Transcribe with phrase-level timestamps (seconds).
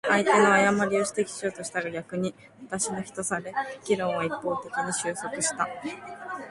[0.07, 2.33] 相手の誤りを指摘しようとしたが、逆に
[2.65, 3.53] 私の非とされ、
[3.85, 5.69] 議論は一方的に収束した。